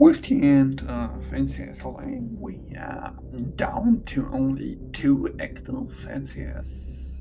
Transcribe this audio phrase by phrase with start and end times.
[0.00, 3.14] with the end of NCIS LA, we are
[3.56, 7.20] down to only two active NCIS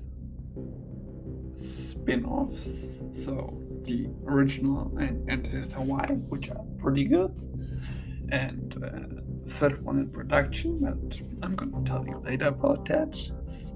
[1.55, 3.01] spin offs.
[3.11, 7.35] So the original and NCS Hawaii, which are pretty good,
[8.31, 13.13] and uh, third one in production, but I'm going to tell you later about that.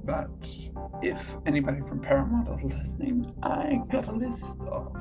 [0.05, 0.29] But
[1.01, 4.96] if anybody from Paramount is listening, I got a list of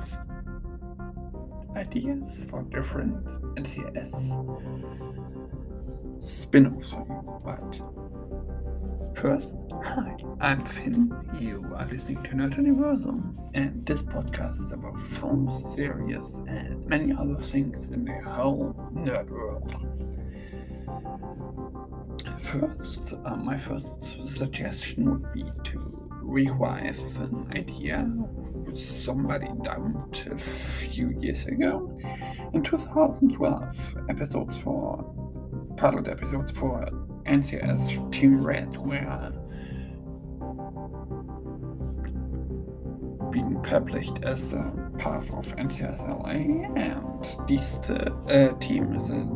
[1.83, 3.25] ideas for different
[3.61, 4.13] NCIS
[6.21, 6.95] spin-offs.
[7.43, 7.71] But
[9.13, 11.13] first, hi, I'm Fynn.
[11.39, 17.11] You are listening to Nerd Universum, and this podcast is about films, series, and many
[17.11, 19.75] other things in the whole nerd world.
[22.39, 25.79] First, uh, my first suggestion would be to
[26.21, 28.07] revive an idea
[28.75, 31.97] somebody dumped a few years ago.
[32.53, 35.03] In 2012, episodes for
[35.77, 36.87] pilot episodes for
[37.25, 39.33] NCIS Team Red were
[43.31, 49.27] being published as a part of NCIS LA, and this uh, team is a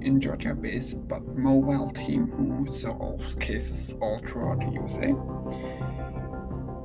[0.00, 5.08] in Georgia based but mobile team who solves cases all throughout the USA.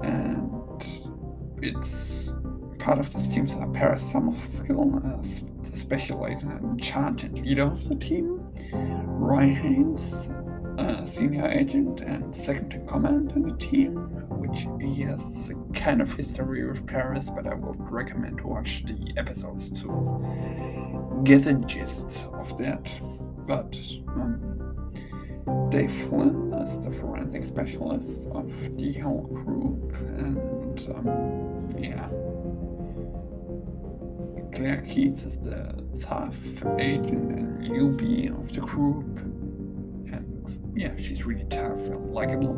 [0.03, 0.52] And
[1.63, 2.33] it's
[2.77, 7.87] part of this team are Paris Summerskill as the special in charge and leader of
[7.87, 10.13] the team, Roy Haynes,
[10.77, 13.95] a senior agent and second in command in the team,
[14.29, 18.83] which he has a kind of history with Paris, but I would recommend to watch
[18.85, 22.91] the episodes to get a gist of that.
[23.47, 24.52] But um,
[25.73, 32.07] Dave Flynn is the forensic specialist of the whole group, and um, yeah.
[34.53, 36.37] Claire Keats is the tough
[36.77, 39.17] agent and newbie of the group,
[40.13, 42.53] and yeah, she's really tough and likable.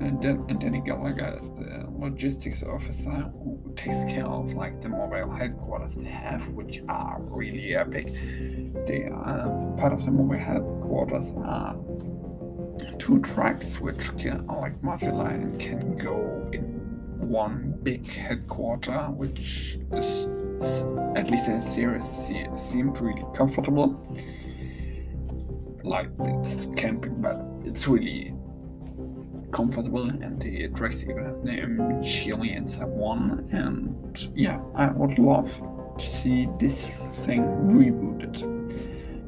[0.00, 4.88] And, then, and Danny Gallagher is the logistics officer who takes care of like the
[4.88, 8.06] mobile headquarters they have, which are really epic.
[8.86, 11.76] They are part of the mobile headquarters are
[12.98, 16.80] two tracks which can, are like modular and can go in
[17.18, 20.82] one big headquarter, which is
[21.14, 24.00] at least in series seemed really comfortable.
[25.84, 28.34] Like it's camping, but it's really
[29.52, 33.48] comfortable and the tracks even have name Chile and one.
[33.52, 35.50] And yeah I would love
[35.98, 38.42] to see this thing rebooted.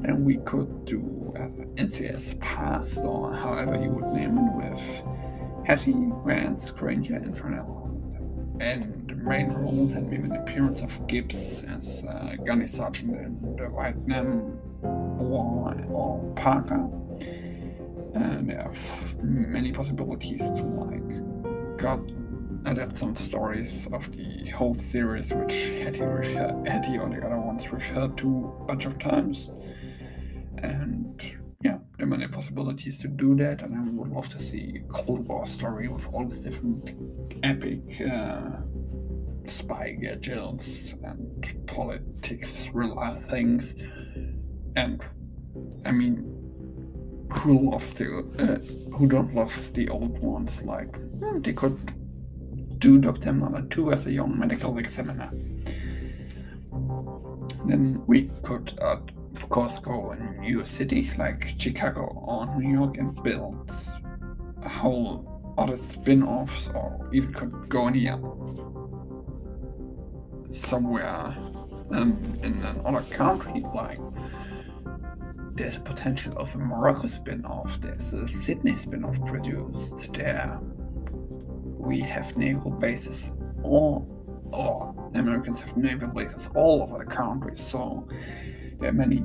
[0.05, 5.95] And we could do an NCIS past or however you would name it with Hetty,
[6.25, 7.83] Vance, Granger and Fornell
[8.59, 13.55] and the main roles and maybe the appearance of Gibbs as uh, gunny sergeant in
[13.57, 16.87] the Vietnam War or Parker
[18.13, 18.73] and there are
[19.23, 21.99] many possibilities to like got
[22.65, 28.17] adapt some stories of the whole series which Hetty, refer- or the other ones referred
[28.17, 29.49] to a bunch of times.
[30.59, 31.21] And
[31.61, 34.93] yeah there are many possibilities to do that and I would love to see a
[34.93, 36.93] Cold War story with all these different
[37.43, 38.61] epic uh,
[39.47, 43.75] spy gadgets and politics thriller things.
[44.75, 45.01] And
[45.85, 46.32] I mean
[47.33, 48.07] who loves the
[48.39, 50.97] uh, who don't love the old ones like
[51.41, 51.93] they could
[52.79, 53.33] do Dr.
[53.33, 55.29] Mother 2 as a young medical examiner.
[57.65, 58.97] Then we could uh,
[59.33, 63.71] of course go in new cities like Chicago or New York and build
[64.61, 68.19] a whole other spin-offs or even could go in here
[70.51, 71.35] somewhere
[71.91, 73.99] um, in another country like
[75.55, 80.59] there's a potential of a Morocco spin-off, there's a Sydney spin-off produced, there
[81.77, 83.31] we have naval bases
[83.63, 84.07] all
[84.51, 88.07] or Americans have naval bases all over the country, so
[88.79, 89.23] there are many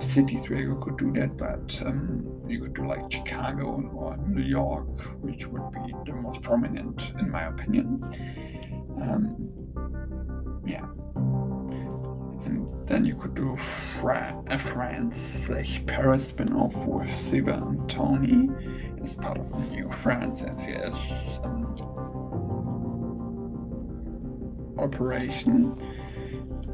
[0.00, 4.42] cities where you could do that, but um, you could do like Chicago or New
[4.42, 4.88] York,
[5.22, 8.00] which would be the most prominent in my opinion.
[9.00, 9.48] Um,
[10.66, 10.86] yeah.
[12.92, 18.50] Then you could do Fra- a France slash Paris spin-off with Ziva and Tony
[19.02, 21.74] as part of new France SES um,
[24.76, 25.74] operation.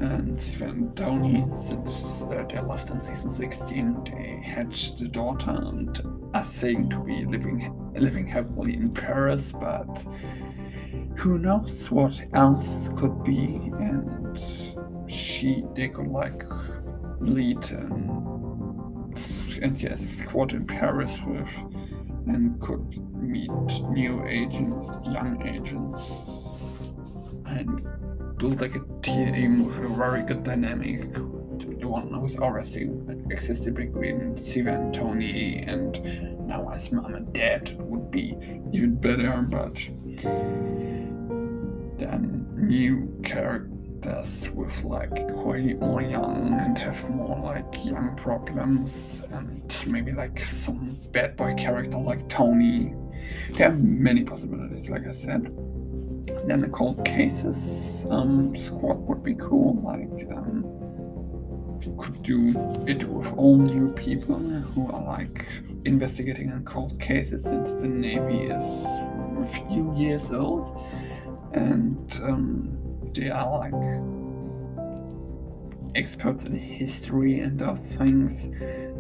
[0.01, 6.03] And Ziva and Tony, since they left in season 16, they had the daughter and
[6.35, 10.05] a thing to be living living happily in Paris, but
[11.15, 14.37] who knows what else could be and
[15.39, 16.43] she they could like
[17.21, 19.15] lead um,
[19.63, 21.51] and yes, squad in Paris with
[22.27, 23.51] and could meet
[23.89, 26.13] new agents, young agents,
[27.47, 27.83] and
[28.39, 31.13] build like a team with a very good dynamic.
[31.13, 32.91] The one who's already
[33.31, 38.37] existed between Sivan, Tony, and now as mom and dad would be
[38.73, 39.75] even better, but
[41.99, 43.21] then new
[44.01, 50.41] characters with like quite more young and have more like young problems and maybe like
[50.41, 52.95] some bad boy character like Tony.
[53.53, 55.45] There are many possibilities, like I said.
[56.47, 59.81] Then the cold cases um, squad would be cool.
[59.83, 60.65] Like um,
[61.99, 62.49] could do
[62.87, 65.47] it with all new people who are like
[65.85, 68.85] investigating on cold cases since the Navy is
[69.41, 70.77] a few years old
[71.53, 72.78] and um,
[73.15, 73.75] they are like
[75.95, 78.47] experts in history and those things?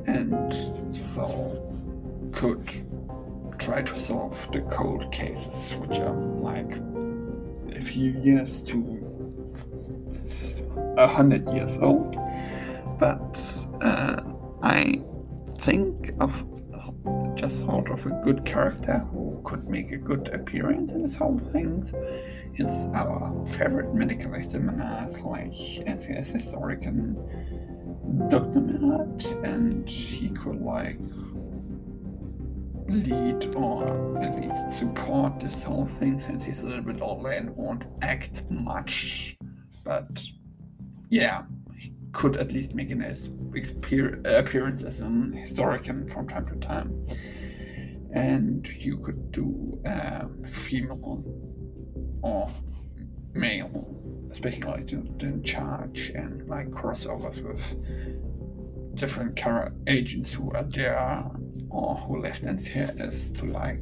[0.07, 0.55] And
[0.95, 1.65] so
[2.33, 2.69] could
[3.59, 6.77] try to solve the cold cases which are like
[7.77, 9.05] a few years to
[10.97, 12.17] a hundred years old.
[12.99, 14.21] But uh,
[14.63, 15.01] i
[15.59, 16.45] think of
[17.37, 21.39] just thought of a good character who could make a good appearance in this whole
[21.39, 21.83] thing.
[22.57, 27.17] It's our favorite medical examiner, like NCIS historian
[28.29, 28.61] Dr.
[28.61, 30.99] Mallard, and he could like
[32.89, 37.49] lead or at least support this whole thing since he's a little bit older and
[37.57, 39.35] won't act much.
[39.83, 40.23] But
[41.09, 43.03] yeah, he could at least make an
[44.27, 47.07] appearance as an historian from time to time.
[48.13, 49.81] And you could do
[50.47, 51.25] female
[52.23, 52.51] or
[53.35, 61.25] male speaking agent in charge and like crossovers with different character agents who are there
[61.71, 63.81] or who left NCIS to like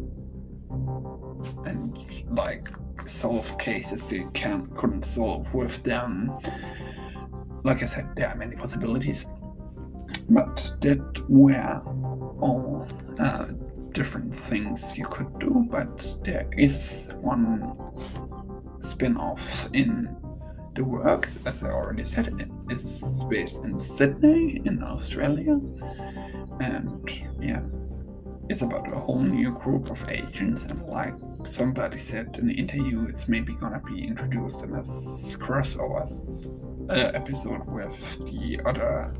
[1.65, 2.69] and like
[3.07, 6.33] solve cases they can't couldn't solve with them.
[7.65, 9.25] Like I said, there are many possibilities,
[10.29, 11.83] but that were
[12.41, 12.87] all
[13.19, 13.47] uh,
[13.97, 15.67] different things you could do.
[15.71, 17.75] But there is one
[18.79, 20.15] spin off in
[20.77, 25.59] the works, as I already said, it is based in Sydney, in Australia,
[26.61, 27.11] and
[27.41, 27.63] yeah,
[28.51, 31.15] it's about a whole new group of agents and like
[31.47, 34.83] somebody said in the interview it's maybe gonna be introduced in a
[35.45, 36.05] crossover
[36.91, 37.97] uh, episode with
[38.27, 39.13] the other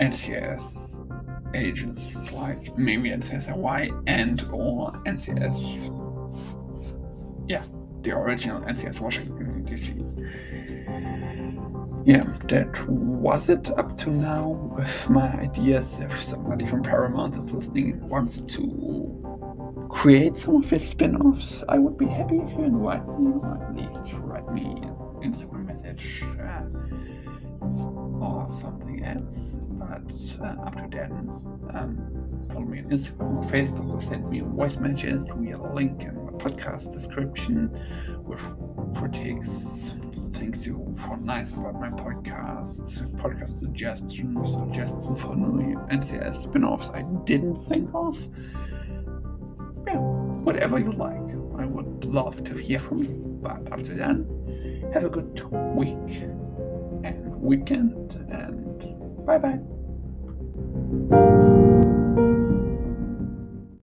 [0.00, 1.19] NCIS
[1.54, 3.10] agents like maybe
[3.46, 5.90] Hawaii and or NCIS.
[7.48, 7.64] yeah
[8.02, 10.10] the original NCIS Washington DC
[12.04, 15.98] yeah, that was it up to now with my ideas.
[16.00, 21.78] If somebody from Paramount is listening wants to create some of his spin offs, I
[21.78, 26.24] would be happy if you invite me, or at least write me an Instagram message
[26.40, 26.62] uh,
[28.30, 29.56] or something else.
[29.70, 31.30] But uh, up to then,
[31.74, 36.02] um, follow me on Instagram or Facebook or send me voice messages via a link
[36.02, 37.70] in the podcast description
[38.26, 38.40] with
[38.96, 39.94] critiques
[40.40, 46.88] things you found nice about my podcasts, podcast suggestions, suggestions for new NCIS spin offs
[46.88, 48.18] I didn't think of.
[49.86, 51.30] Yeah, whatever you like.
[51.58, 53.38] I would love to hear from you.
[53.42, 55.38] But up to then, have a good
[55.74, 56.22] week
[57.40, 59.58] weekend, and bye bye.